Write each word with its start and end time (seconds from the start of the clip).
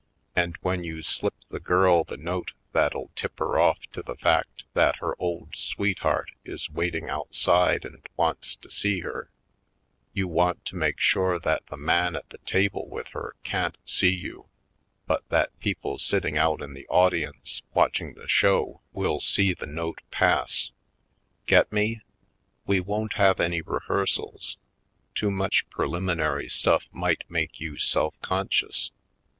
And 0.35 0.55
when 0.61 0.83
you 0.83 1.03
slip 1.03 1.35
the 1.51 1.59
girl 1.59 2.03
the 2.03 2.17
note 2.17 2.53
that 2.71 2.93
'11 2.95 3.11
tip 3.15 3.37
her 3.37 3.59
off 3.59 3.77
to 3.91 4.01
the 4.01 4.15
fact 4.15 4.63
that 4.73 4.95
her 4.95 5.13
old 5.21 5.55
sweetheart 5.55 6.31
is 6.43 6.71
waiting 6.71 7.07
outside 7.07 7.85
and 7.85 8.01
wants 8.17 8.55
to 8.55 8.71
see 8.71 9.01
her, 9.01 9.29
you 10.11 10.27
want 10.27 10.65
to 10.65 10.75
make 10.75 10.99
sure 10.99 11.37
that 11.41 11.67
the 11.67 11.77
man 11.77 12.15
at 12.15 12.27
the 12.31 12.39
table 12.39 12.89
with 12.89 13.09
her 13.09 13.35
can't 13.43 13.77
see 13.85 14.09
you, 14.09 14.47
but 15.05 15.23
that 15.29 15.55
people 15.59 15.99
sitting 15.99 16.35
out 16.35 16.63
in 16.63 16.73
the 16.73 16.87
audience 16.87 17.61
watch 17.75 18.01
ing 18.01 18.15
the 18.15 18.27
show 18.27 18.81
will 18.93 19.19
see 19.19 19.53
the 19.53 19.67
note 19.67 20.01
pass. 20.09 20.71
Get 21.45 21.71
me? 21.71 22.01
We 22.65 22.79
won't 22.79 23.13
have 23.13 23.39
any 23.39 23.61
rehearsals— 23.61 24.57
too 25.13 25.29
much 25.29 25.69
preliminary 25.69 26.49
stuff 26.49 26.87
might 26.91 27.21
make 27.29 27.59
you 27.59 27.77
self 27.77 28.19
conscious. 28.21 28.89